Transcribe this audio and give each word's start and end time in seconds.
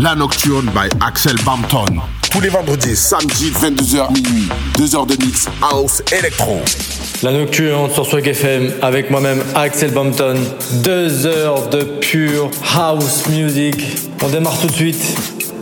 La 0.00 0.14
Nocturne 0.14 0.66
by 0.66 0.88
Axel 1.00 1.34
Bampton. 1.44 1.84
Tous 2.30 2.40
les 2.40 2.50
vendredis, 2.50 2.94
samedi, 2.94 3.50
22h 3.50 4.12
minuit. 4.12 4.48
2 4.76 4.94
heures 4.94 5.06
de 5.06 5.16
mix 5.24 5.48
house 5.60 6.04
électro. 6.16 6.60
La 7.24 7.32
Nocturne 7.32 7.90
sur 7.90 8.06
Swag 8.06 8.28
FM 8.28 8.74
avec 8.80 9.10
moi-même 9.10 9.42
Axel 9.56 9.90
Bampton. 9.90 10.36
2 10.84 11.26
heures 11.26 11.68
de 11.70 11.82
pure 11.82 12.48
house 12.76 13.26
music. 13.28 13.74
On 14.22 14.28
démarre 14.28 14.60
tout 14.60 14.68
de 14.68 14.72
suite 14.72 15.02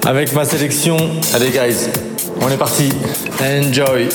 avec 0.05 0.35
ma 0.35 0.45
sélection. 0.45 0.99
Allez 1.33 1.49
guys, 1.49 1.89
on 2.43 2.51
est 2.51 2.59
parti. 2.59 2.91
Enjoy. 3.41 4.07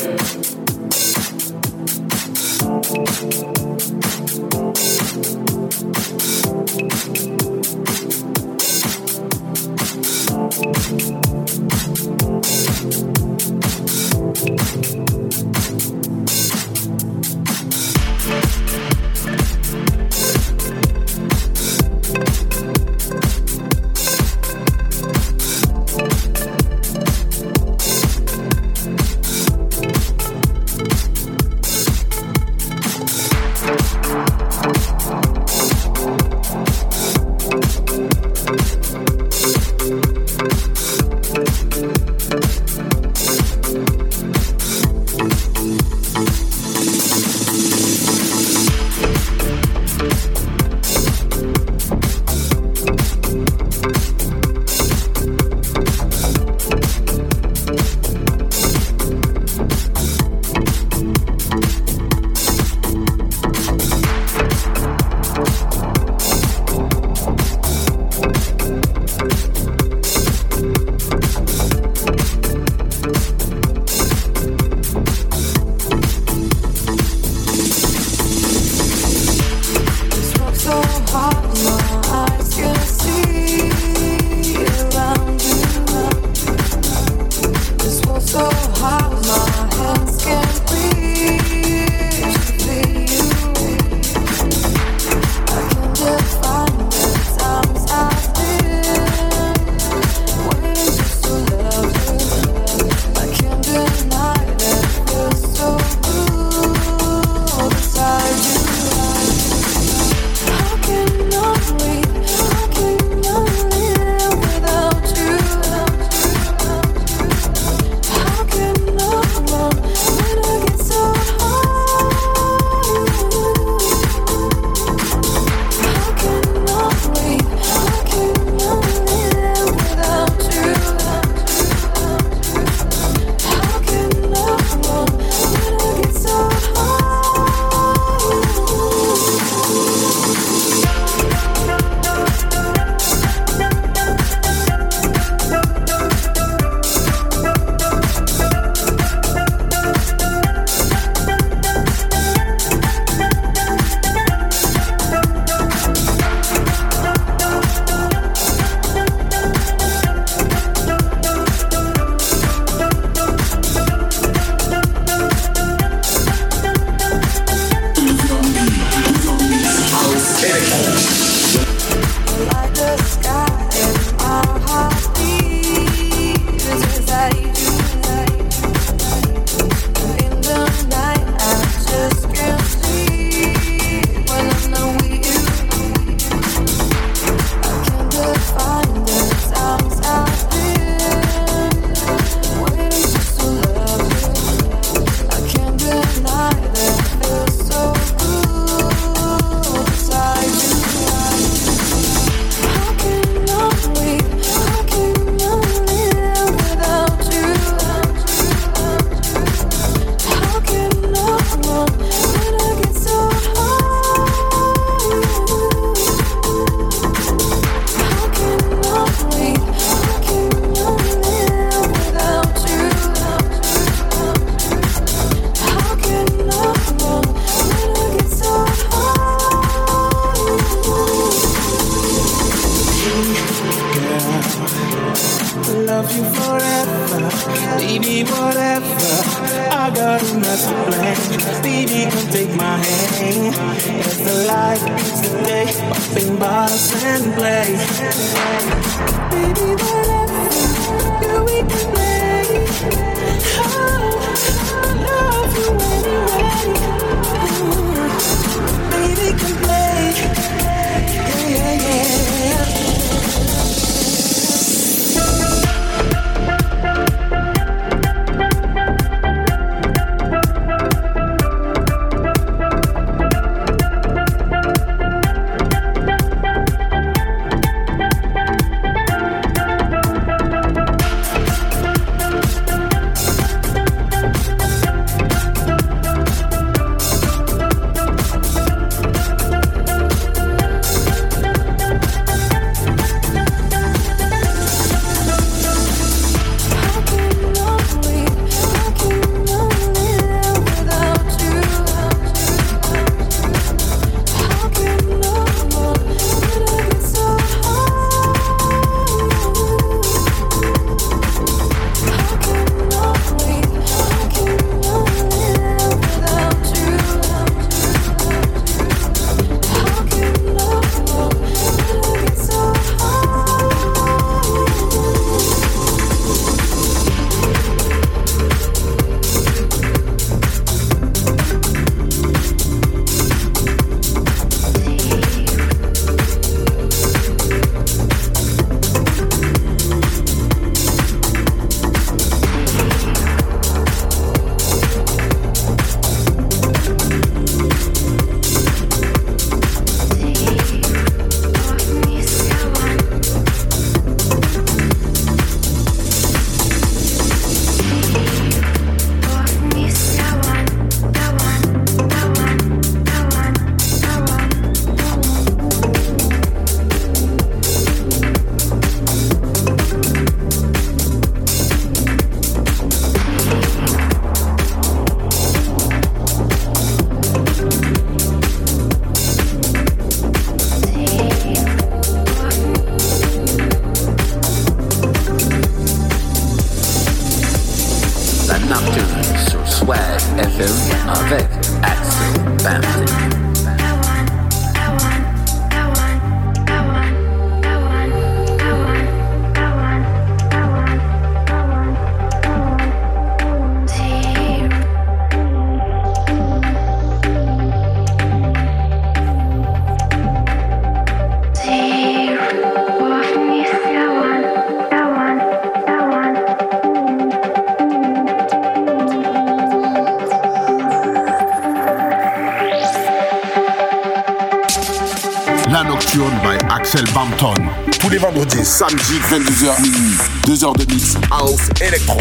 Vendredis, 429.11 429.27
samedi, 429.29 429.49
22h 429.49 429.81
minuit. 429.81 430.17
2 430.45 430.63
heures 430.63 430.73
de 430.73 430.85
mix, 430.93 431.15
house, 431.29 431.69
électro. 431.81 432.19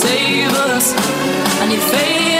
save 0.00 0.52
us, 0.52 0.94
and 1.60 1.72
you 1.72 1.80
fail. 1.80 2.39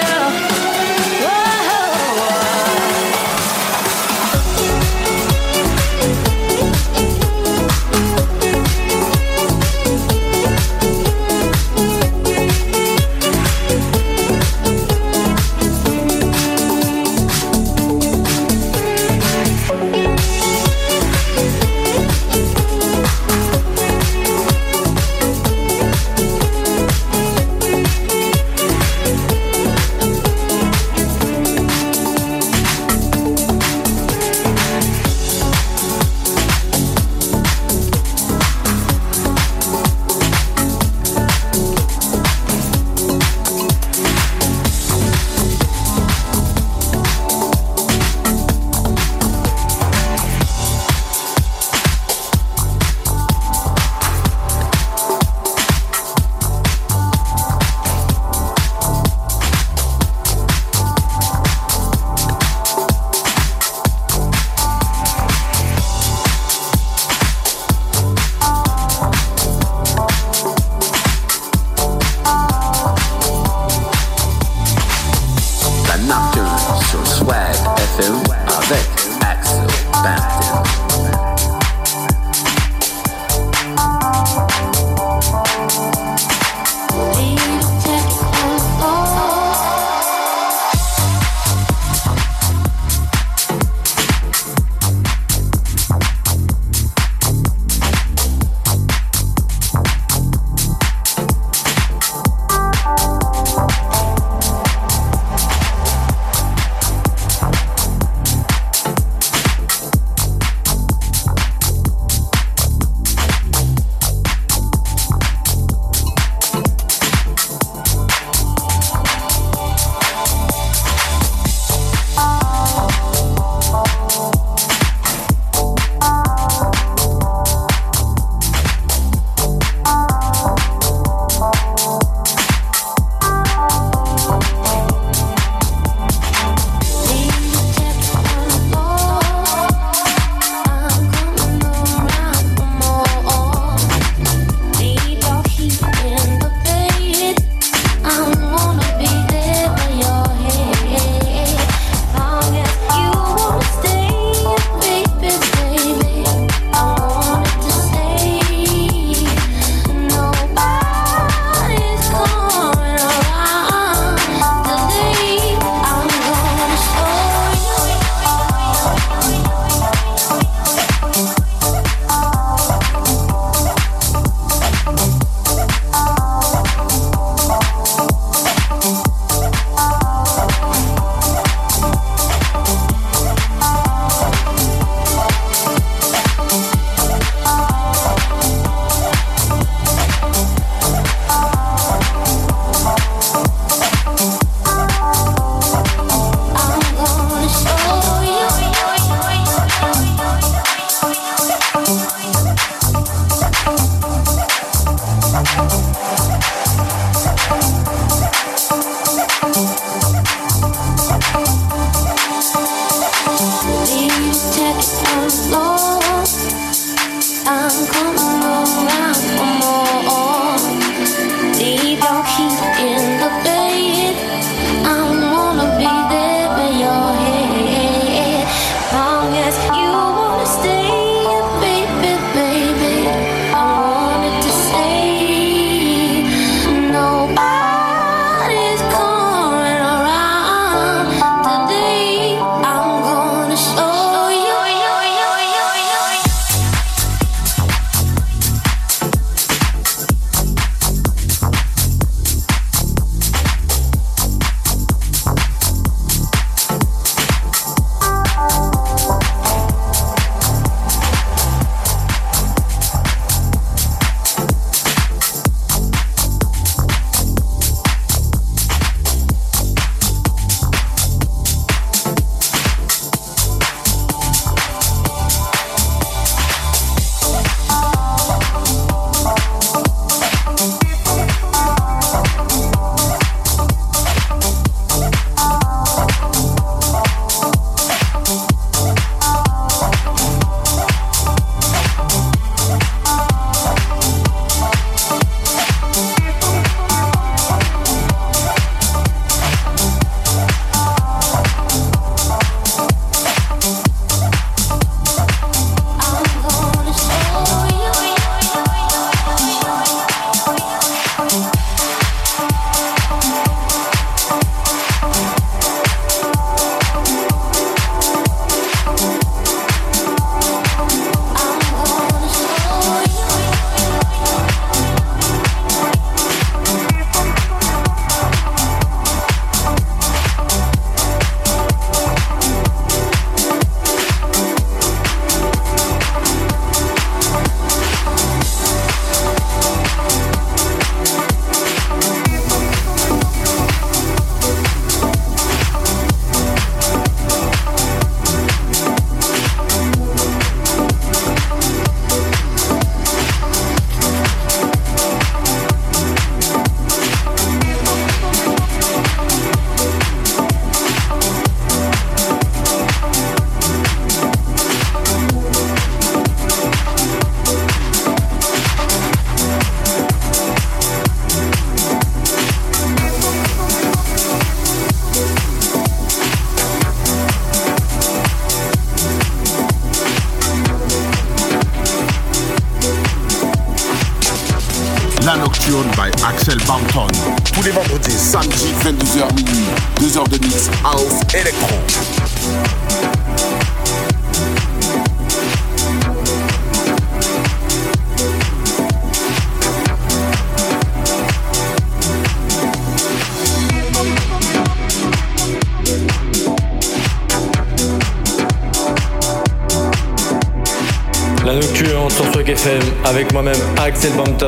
Avec 413.10 413.32
moi-même 413.32 413.58
Axel 413.76 414.12
Bampton. 414.12 414.46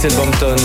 Moi-même 0.00 0.10
Axel 0.10 0.16
Bampton. 0.16 0.59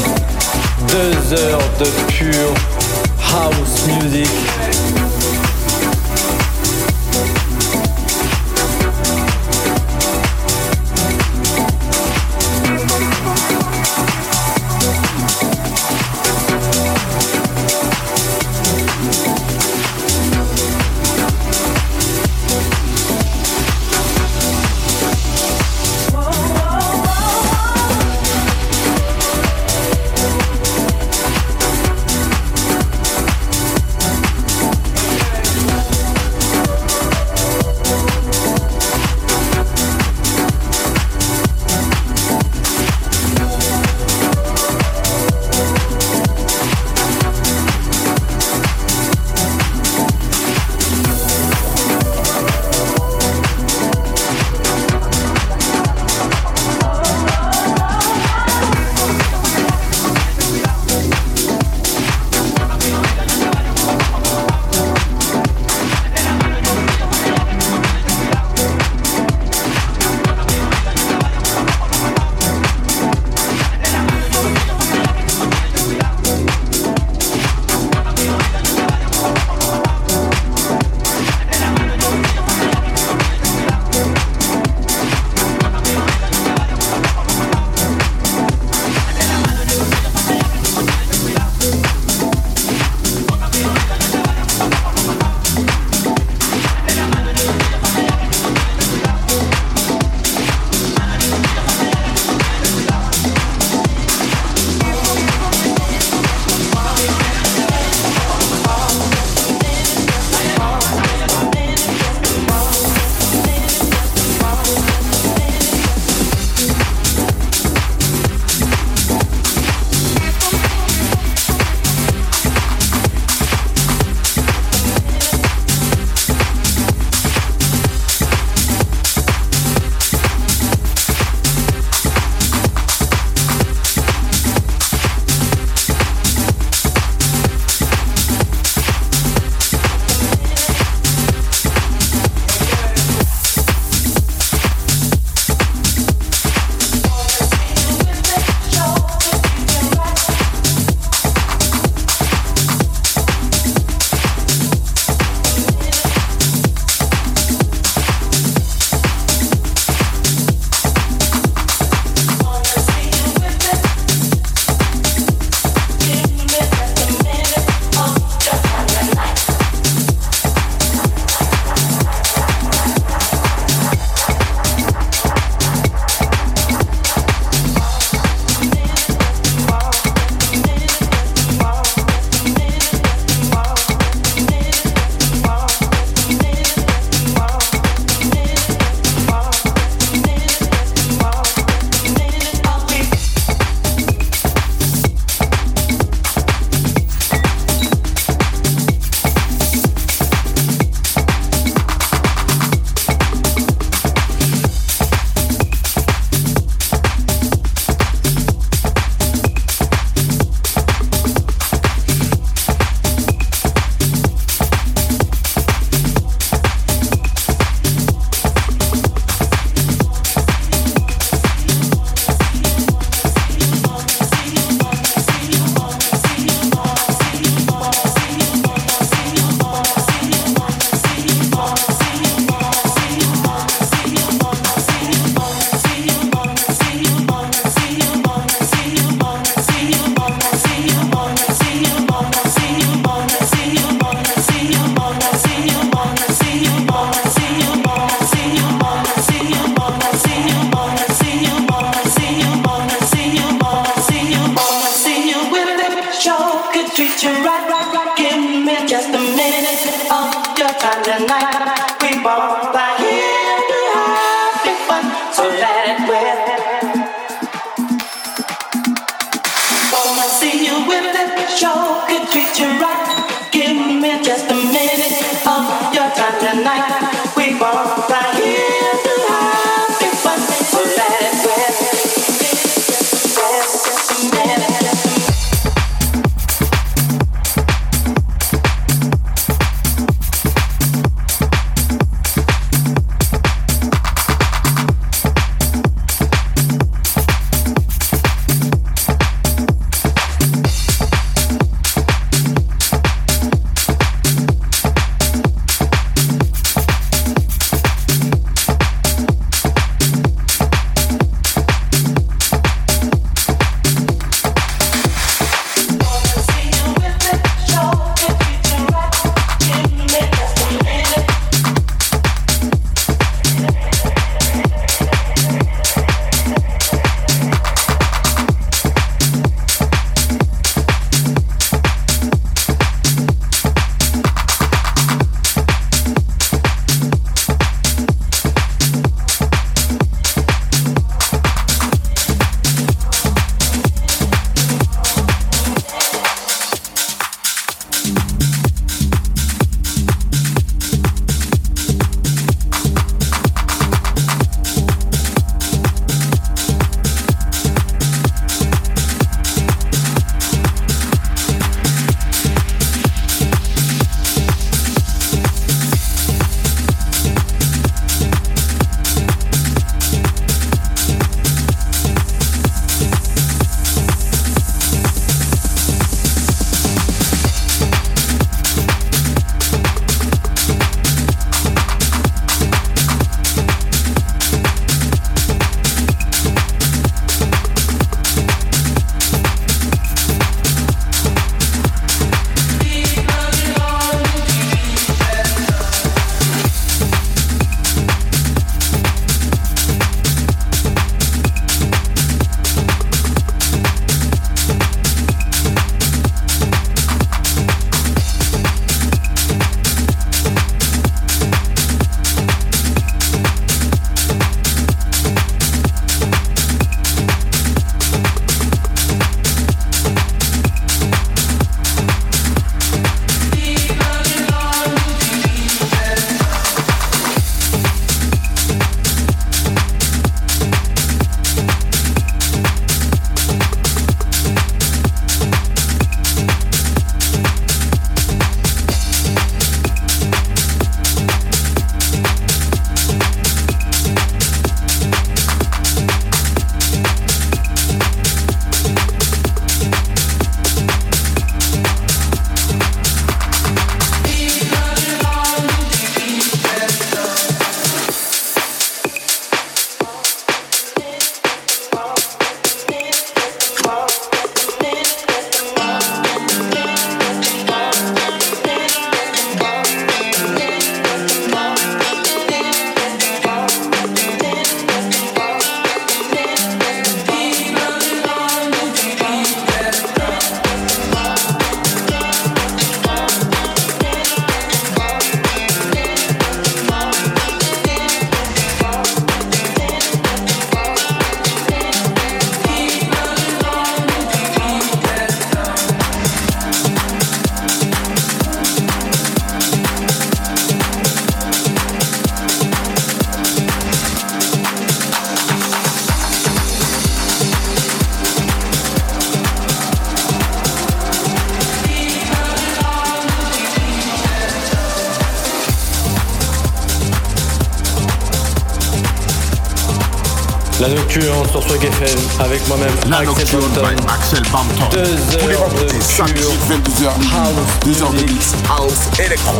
Sur 521.61 521.69
Swag 521.69 521.85
FM 521.85 522.19
avec 522.39 522.67
moi-même 522.67 522.93
La 523.09 523.19
Axel 523.19 523.35
nocturne 523.35 523.61
Bampton. 523.61 523.95
Axel 524.09 524.43
Bampton. 524.51 524.89
Deux 524.91 525.37
Tous 525.39 525.47
les 525.47 525.55
vendredis, 525.55 526.01
samedi, 526.01 526.33
pure 526.33 526.51
22h, 526.69 527.07
house 527.33 527.55
2 527.85 528.03
heures 528.03 528.13
de 528.13 528.23
mix, 528.23 528.53
house, 528.69 529.19
électro. 529.19 529.59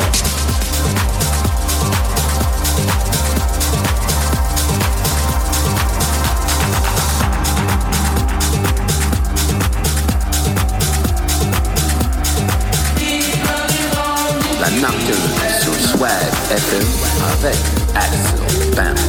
La 14.60 14.70
nocturne 14.70 15.18
sur 15.62 15.90
Swag 15.92 16.10
FM 16.52 16.88
avec 17.32 17.56
Axel 17.96 18.76
Bam. 18.76 19.05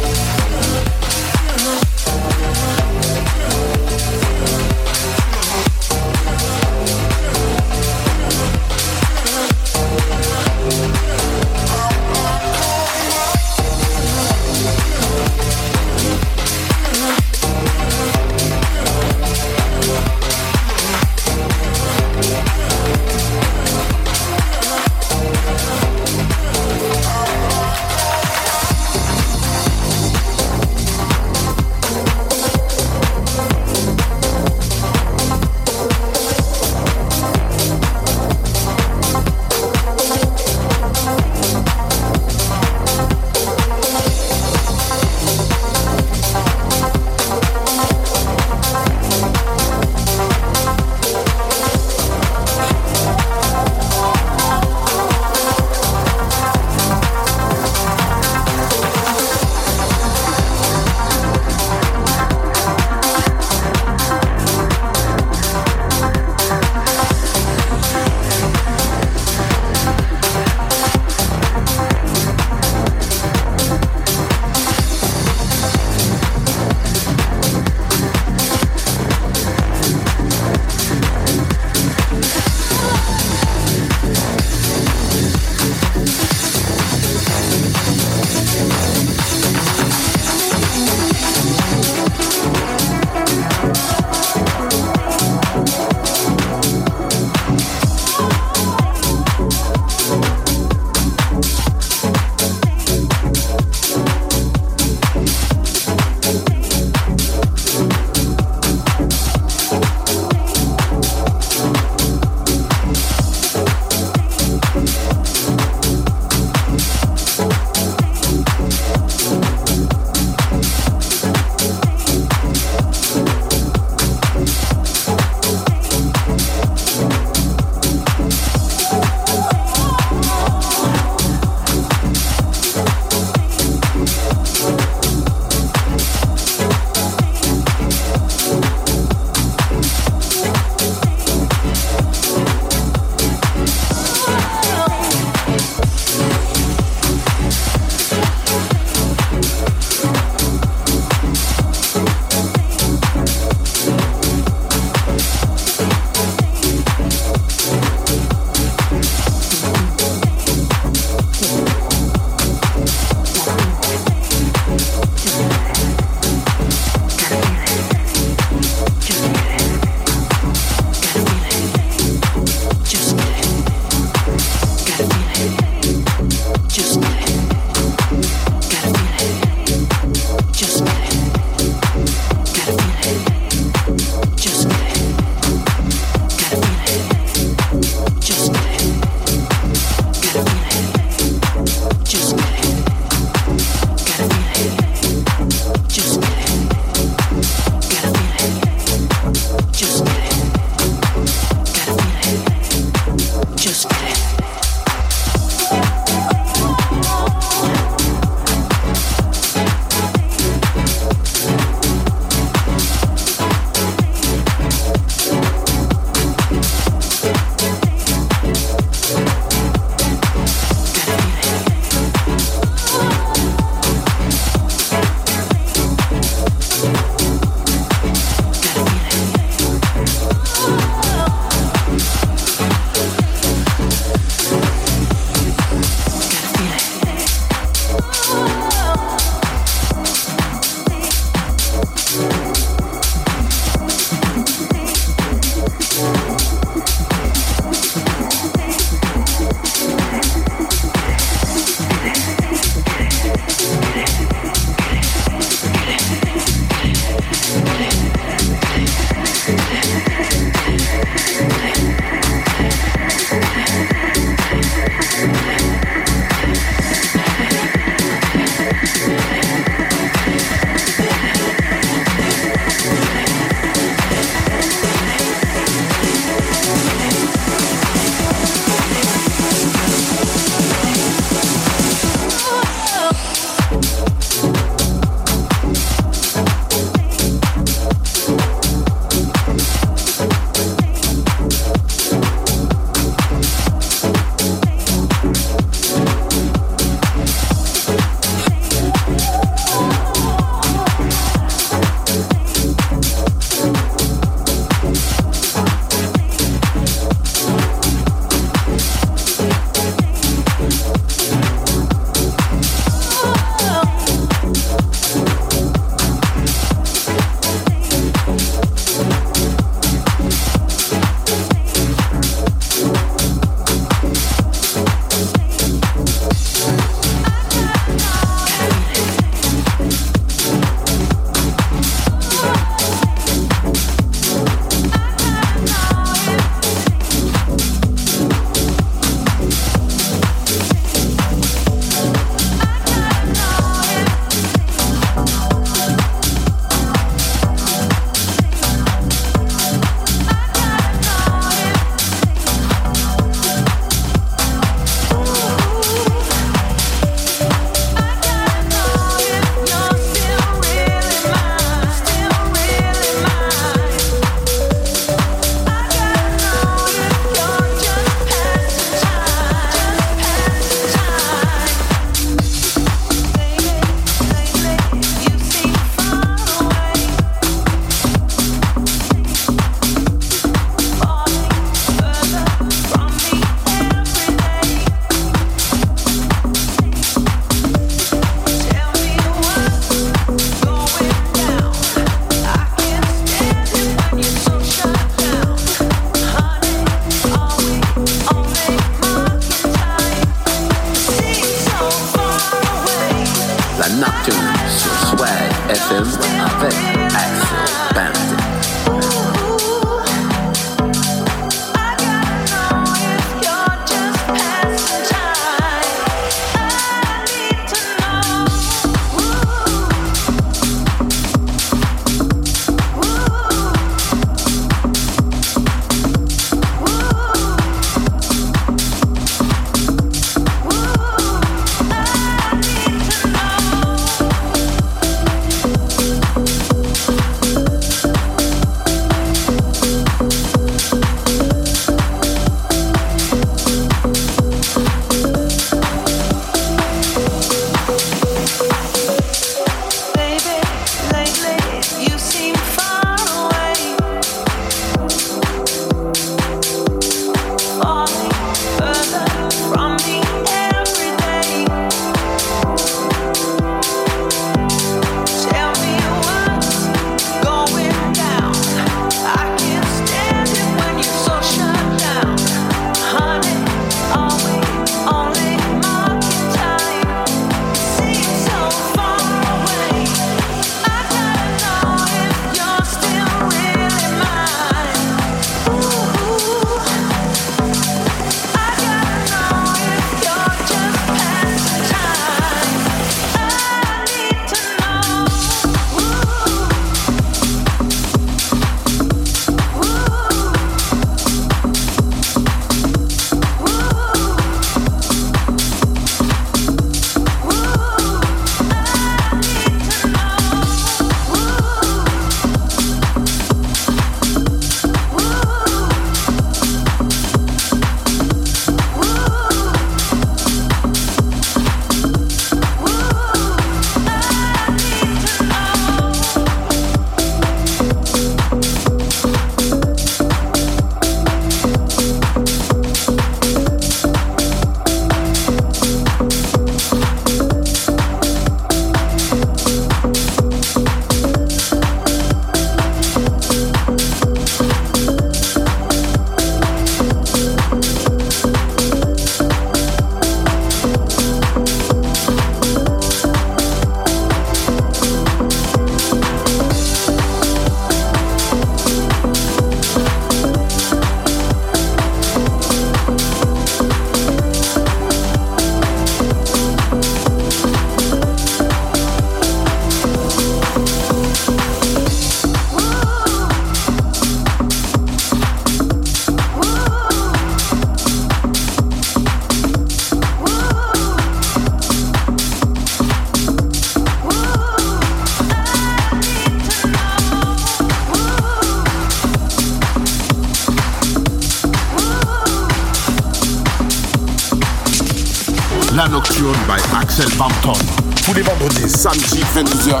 Samedi, 599.61 599.77
22h 599.77 600.00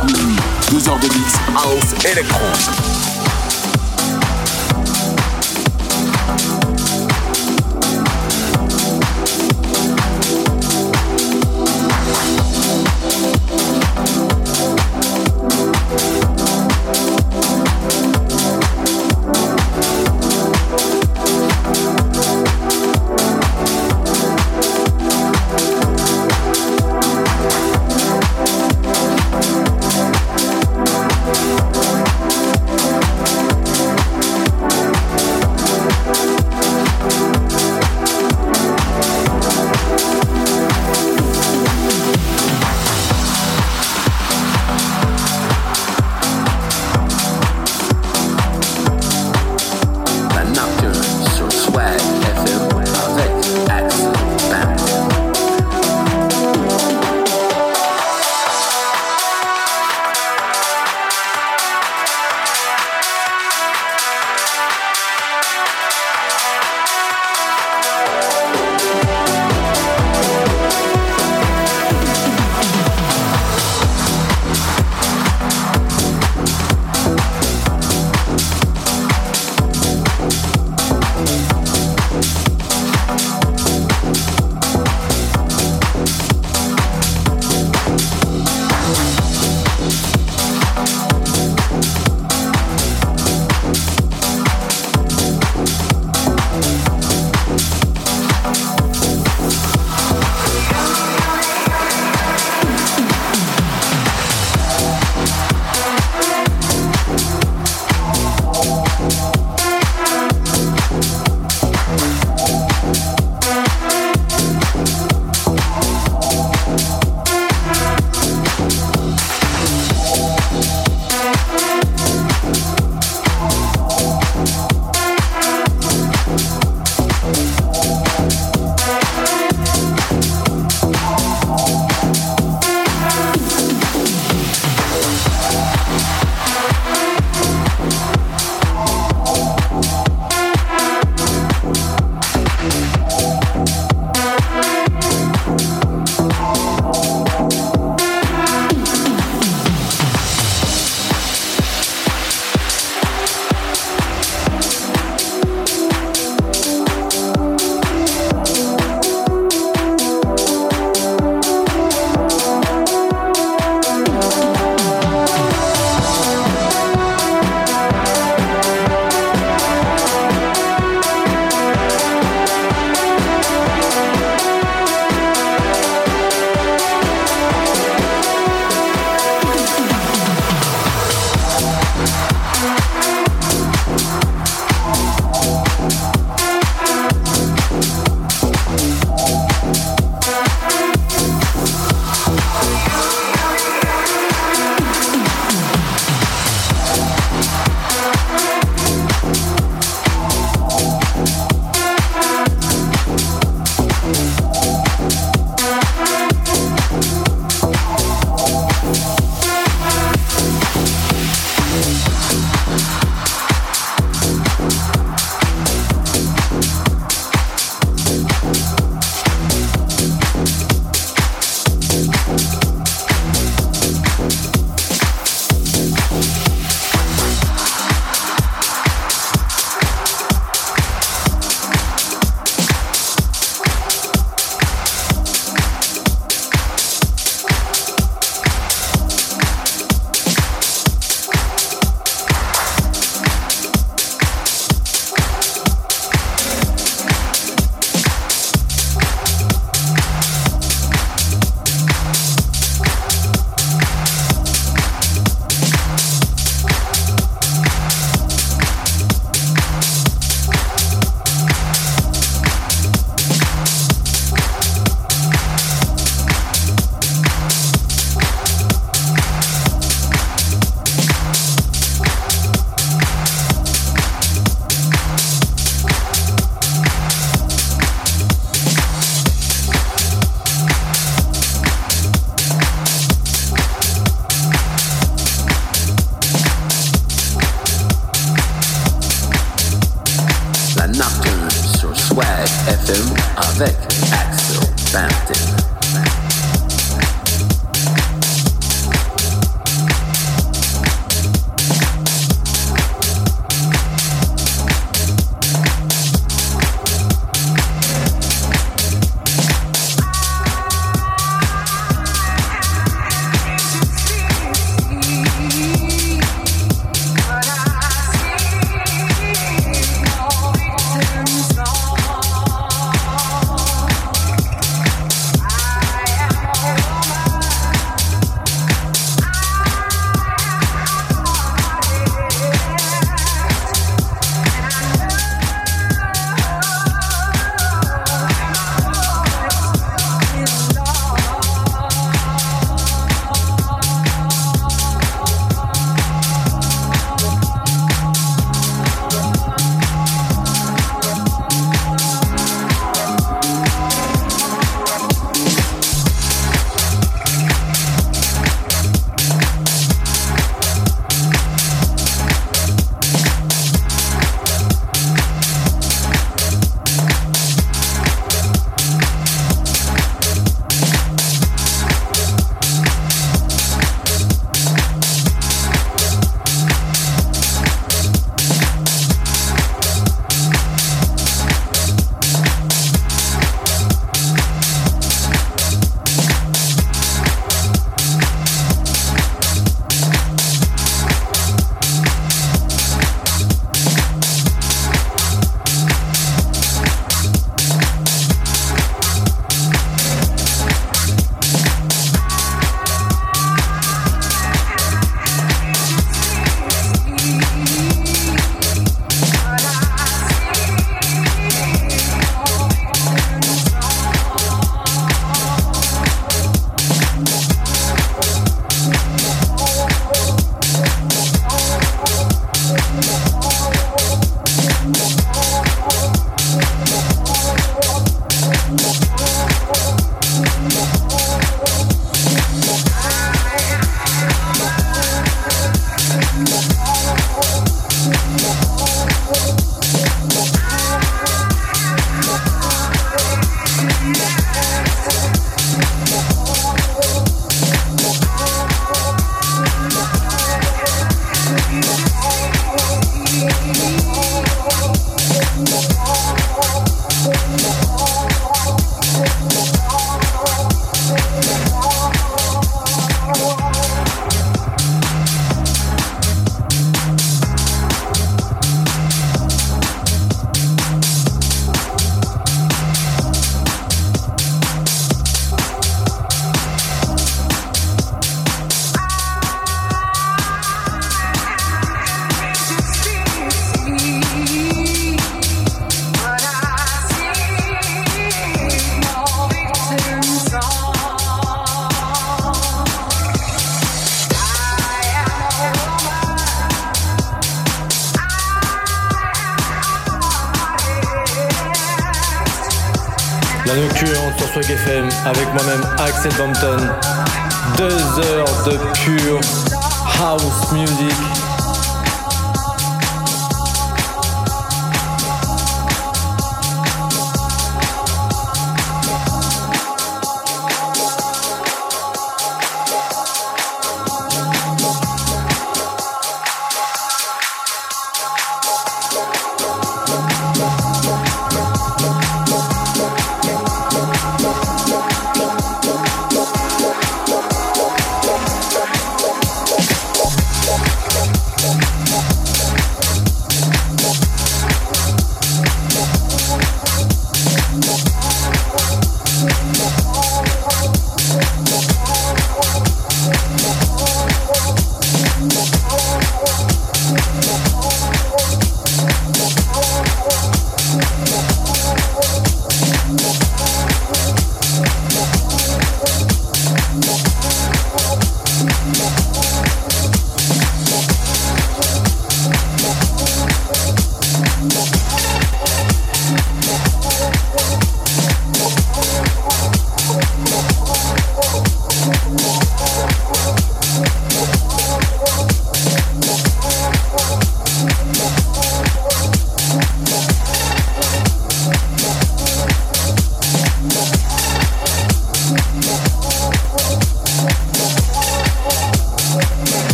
moi-même 506.21 506.31
Axel 506.31 506.33
Bampton. 506.37 506.70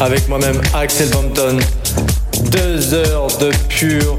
Avec 0.00 0.28
moi-même 0.28 0.60
Axel 0.74 1.08
Bampton. 1.10 1.58
Deux 2.50 2.94
heures 2.94 3.28
de 3.38 3.50
pure 3.68 4.16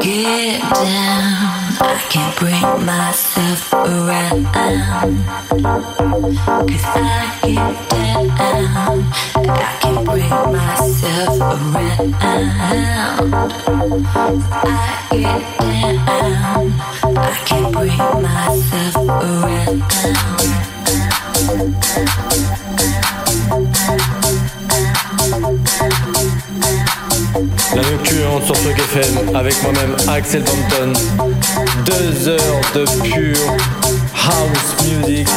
Get 0.00 0.62
down, 0.62 0.80
I 1.78 2.00
can't 2.08 2.34
bring 2.38 2.62
myself 2.86 3.72
around. 3.74 4.44
Cause 6.66 6.86
I 6.86 7.38
get 7.42 7.74
down, 7.90 8.30
I 9.34 9.68
can't 9.80 10.04
bring 10.06 10.30
myself 10.30 11.36
around. 11.38 12.14
I 14.52 14.78
get 15.10 15.42
down, 15.58 16.66
I 17.16 17.30
can't 17.44 17.68
bring 17.74 17.98
myself 18.22 18.96
around. 19.06 19.82
La 27.74 27.82
nocturne 27.82 28.42
sur 28.44 28.54
Choc 28.56 28.78
FM 28.78 29.36
avec 29.36 29.54
moi-même 29.62 29.96
Axel 30.08 30.42
Bampton. 30.42 30.92
Deux 31.84 32.28
heures 32.28 32.60
de 32.74 32.84
pure 33.02 33.56
house 34.14 34.86
music. 34.86 35.28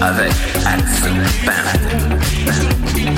Avec 0.00 0.32
Axel 0.64 1.14
Band. 1.44 3.17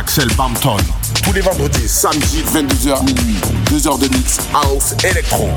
Axel 0.00 0.28
Bampton. 0.34 0.78
Tous 1.22 1.34
les 1.34 1.42
vendredis, 1.42 1.86
samedi, 1.86 2.42
22h 2.54 3.04
minuit. 3.04 3.36
2 3.68 3.86
heures 3.86 3.98
de 3.98 4.08
mix 4.08 4.38
house 4.54 4.94
électro. 5.04 5.50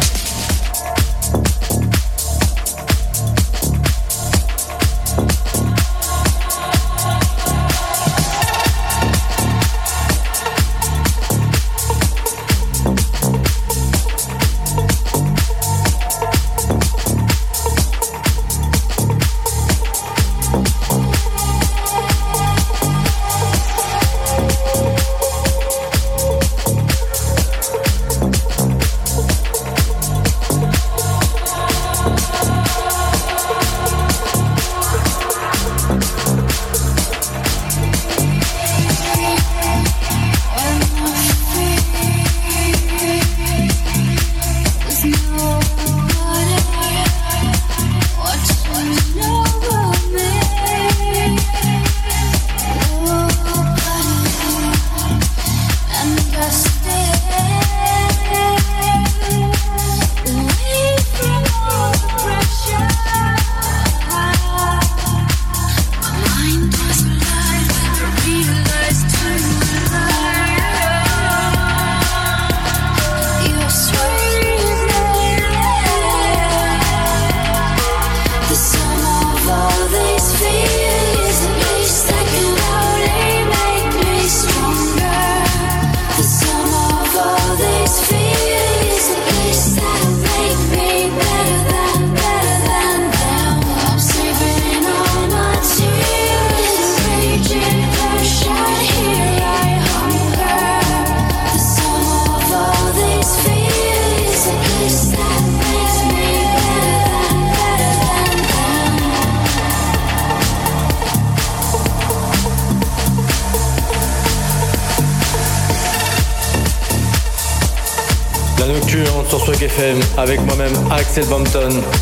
Moi-même 121.21 121.45
Axel 121.45 121.92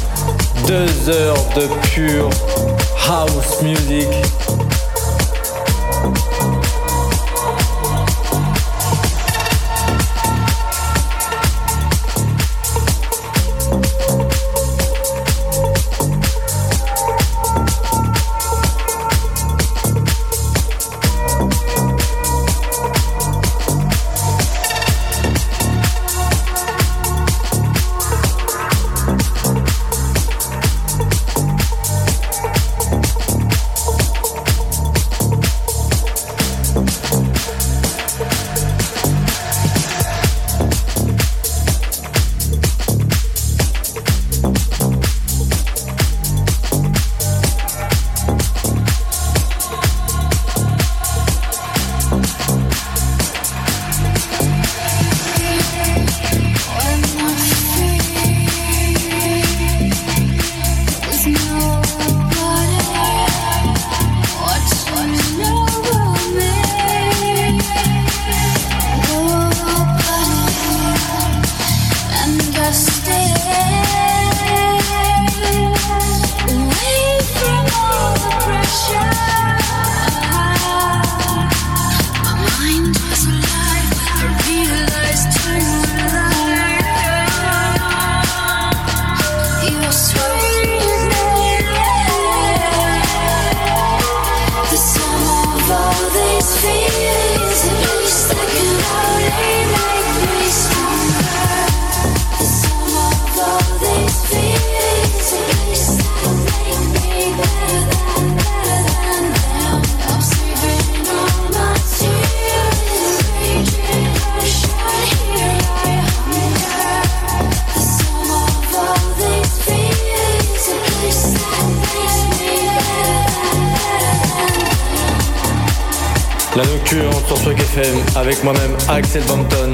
avec 128.16 128.44
moi-même 128.44 128.76
Axel 128.90 129.24
Bampton. 129.24 129.74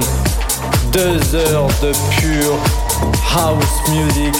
Deux 0.92 1.36
heures 1.36 1.68
de 1.82 1.92
pure 2.20 2.56
house 3.36 3.90
music. 3.90 4.36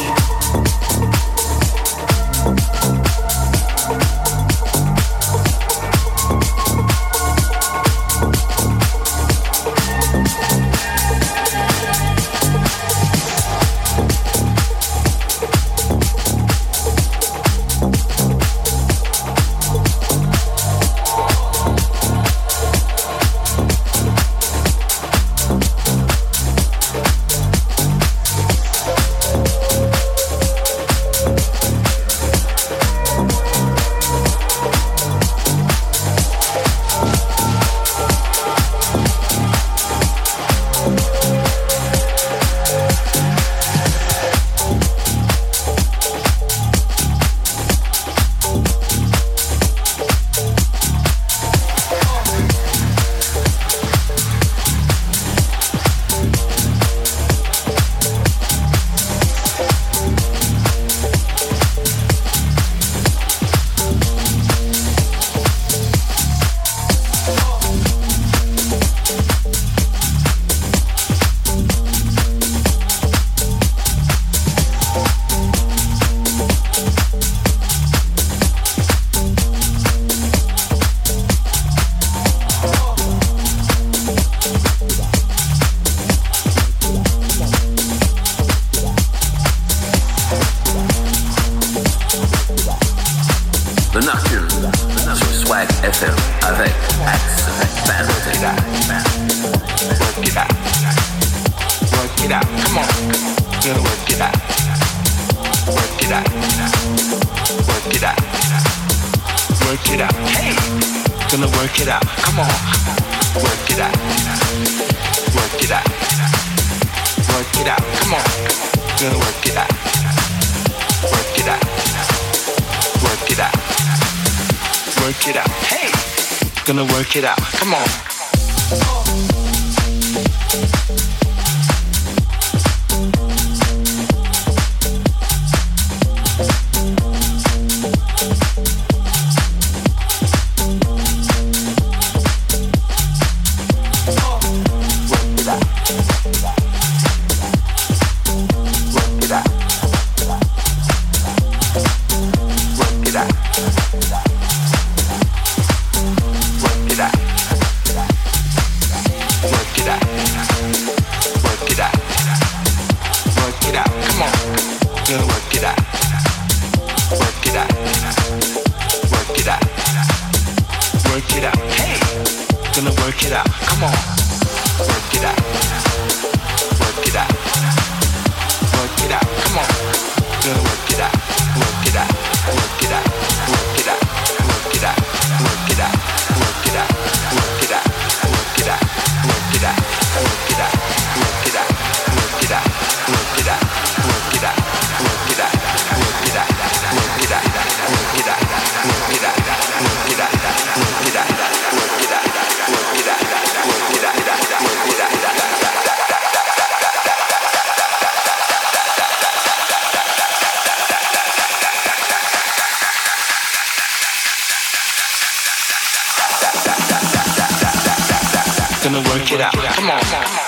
gonna 218.92 219.10
work 219.10 219.32
it 219.32 219.42
out. 219.42 219.54
Come 219.54 219.90
on. 219.90 220.47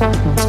Thank 0.00 0.38
you. 0.38 0.39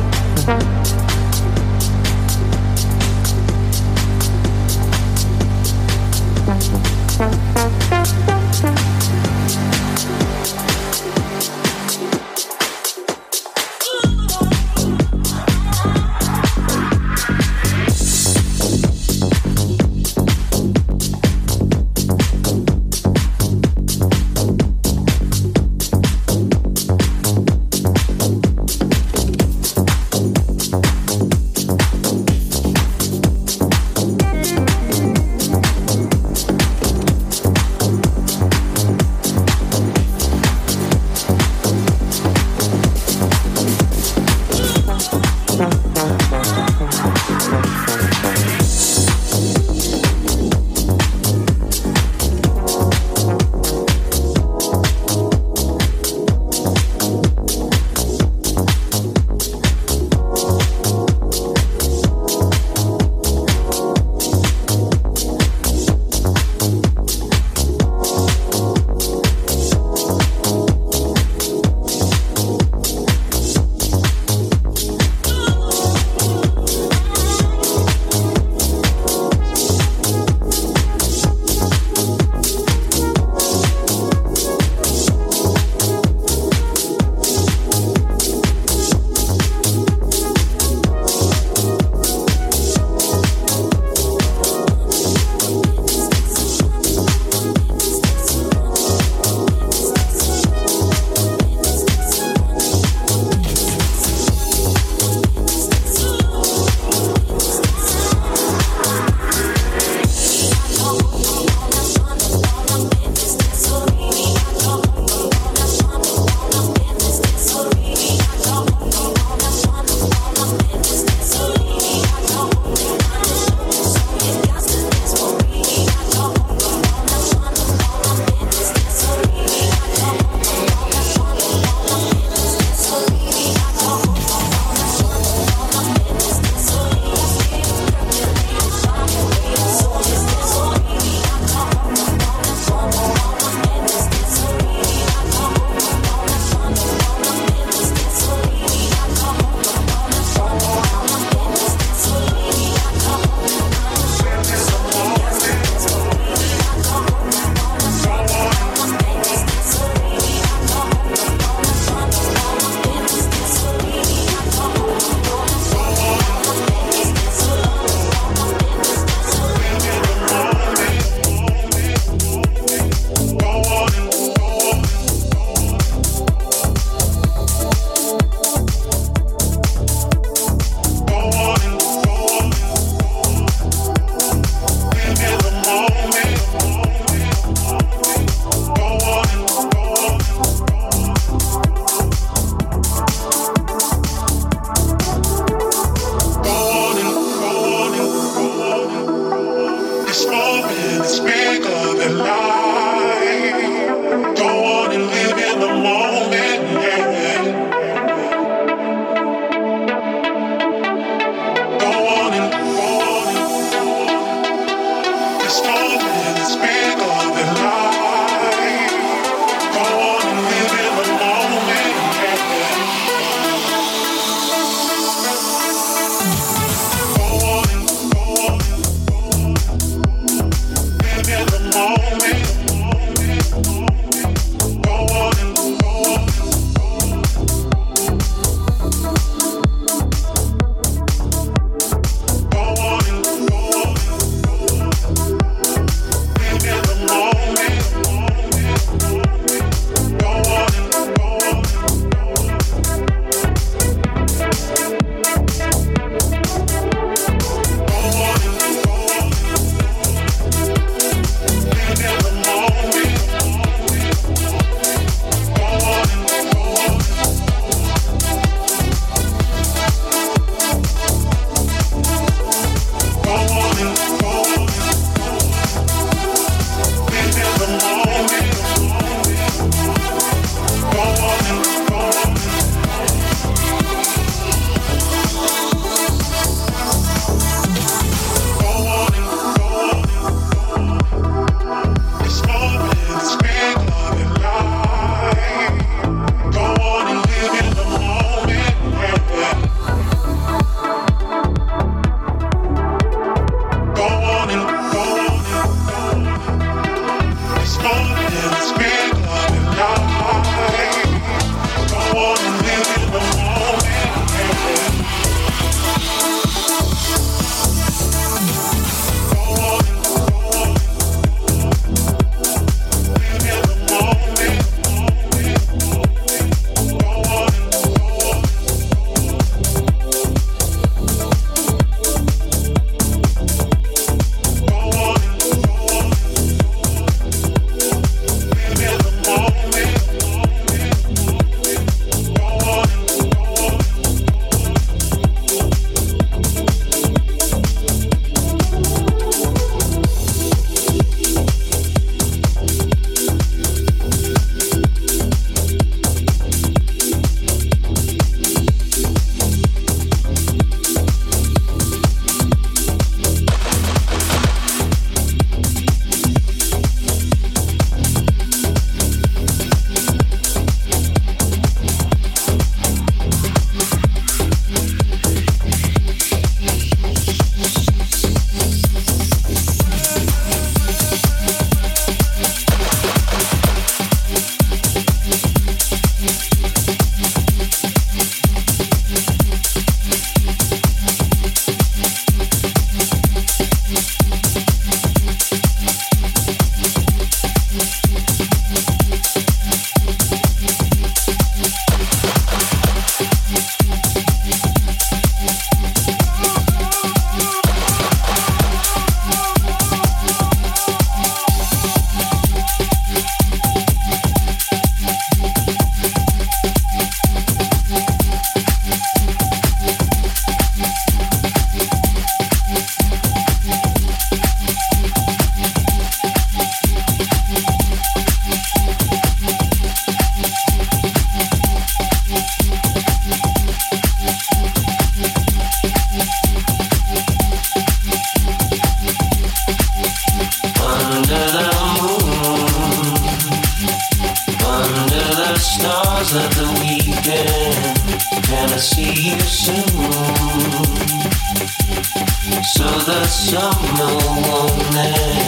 someone 453.41 454.93
that 454.93 455.40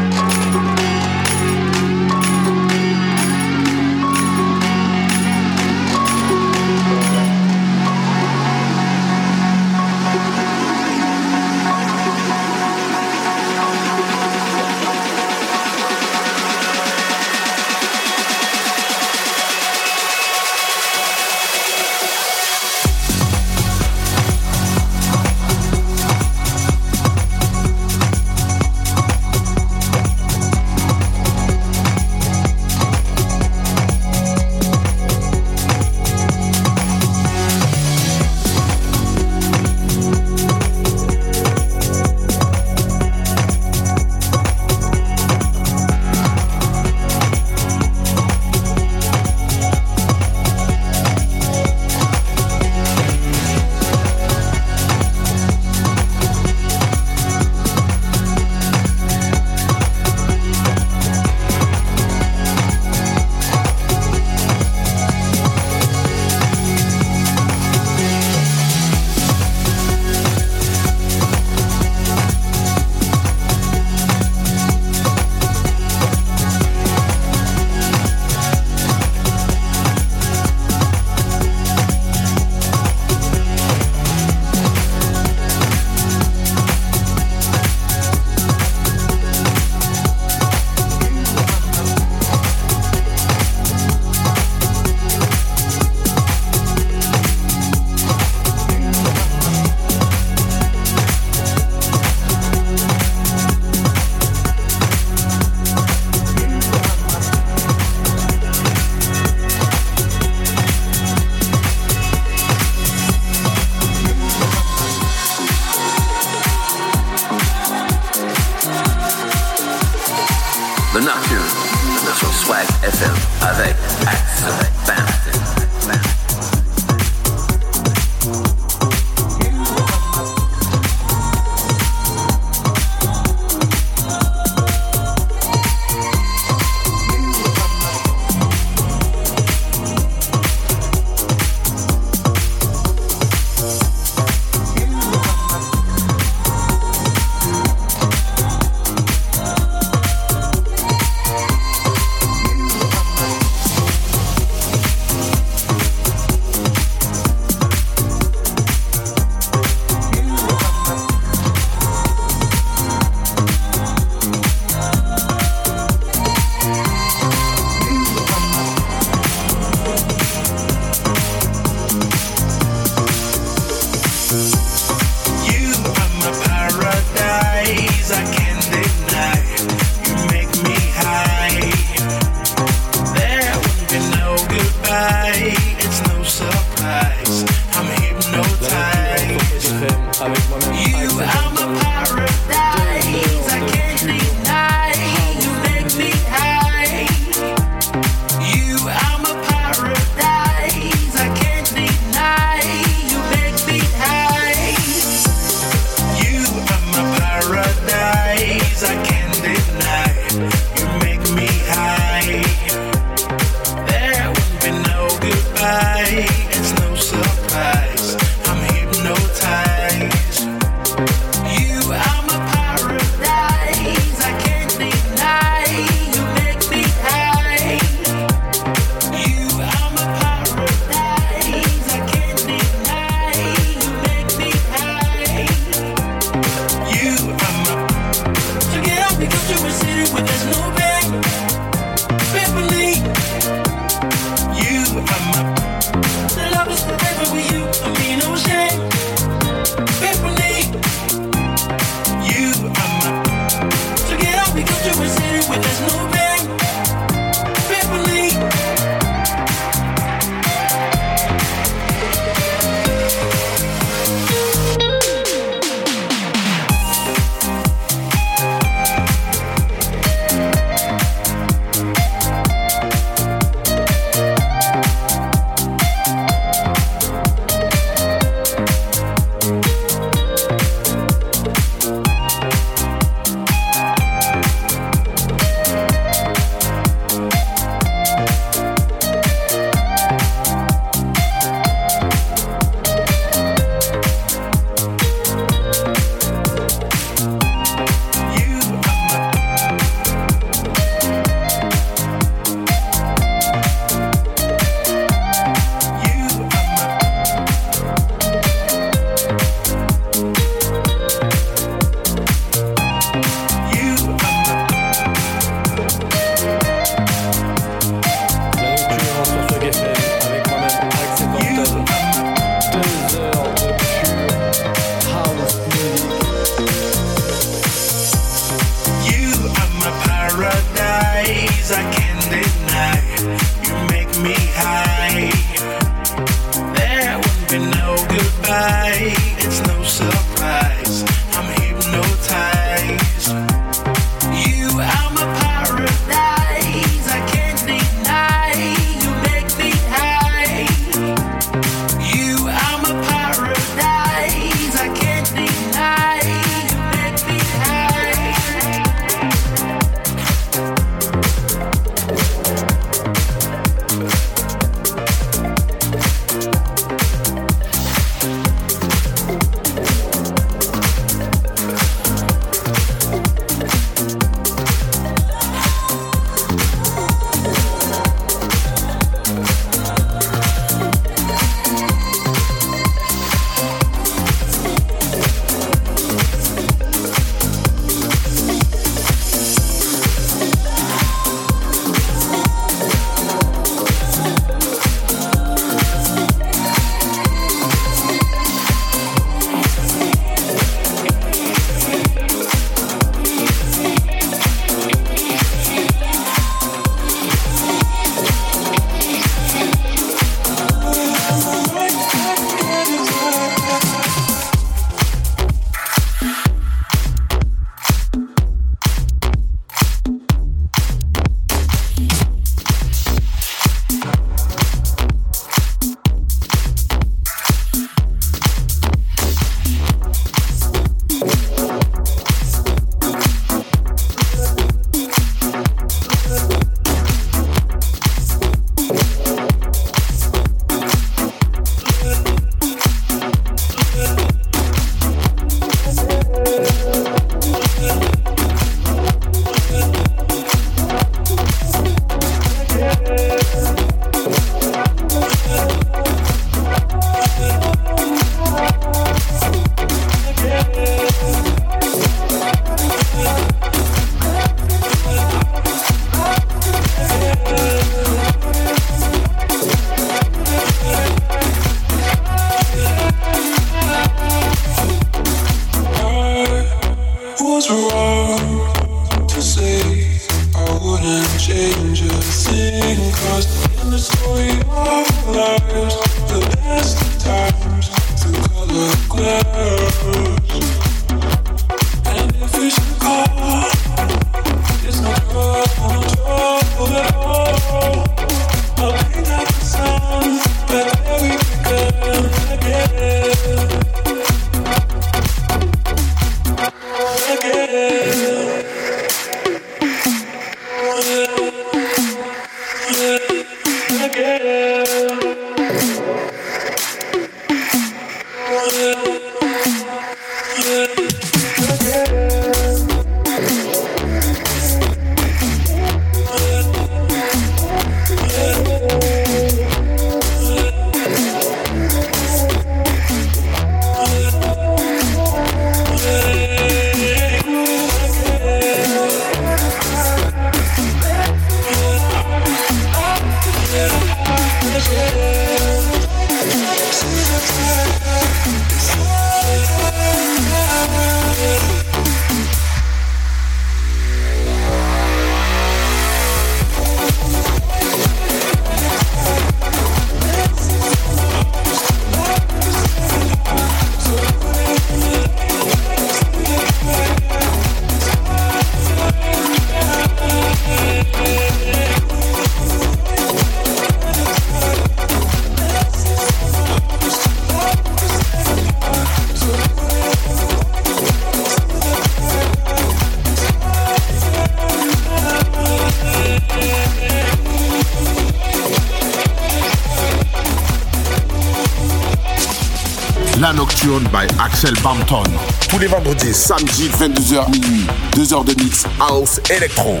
Southampton. 594.66 595.22
Tous 595.68 595.78
les 595.78 595.86
vendredis, 595.86 596.34
samedi, 596.34 596.88
22h 596.88 597.48
minuit. 597.52 597.86
2 598.16 598.34
heures 598.34 598.44
de 598.44 598.52
mix, 598.60 598.84
house, 598.98 599.40
électro. 599.48 600.00